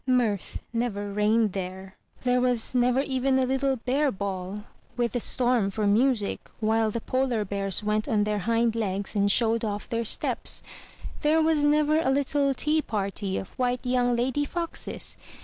Mirth 0.07 0.63
never 0.73 1.13
reigned 1.13 1.53
there; 1.53 1.95
there 2.23 2.41
was 2.41 2.73
never 2.73 3.01
even 3.01 3.37
a 3.37 3.45
little 3.45 3.75
bear 3.75 4.09
ball, 4.11 4.63
with 4.97 5.11
the 5.11 5.19
storm 5.19 5.69
for 5.69 5.85
music, 5.85 6.49
while 6.59 6.89
the 6.89 6.99
polar 7.01 7.45
bears 7.45 7.83
went 7.83 8.09
on 8.09 8.23
their 8.23 8.39
hind 8.49 8.75
legs 8.75 9.13
and 9.15 9.31
showed 9.31 9.63
off 9.63 9.87
their 9.87 10.03
steps; 10.03 10.63
there 11.21 11.39
was 11.39 11.63
never 11.63 11.99
a 11.99 12.09
little 12.09 12.51
tea 12.55 12.81
party 12.81 13.37
of 13.37 13.49
white 13.59 13.85
young 13.85 14.15
lady 14.15 14.43
foxes! 14.43 15.17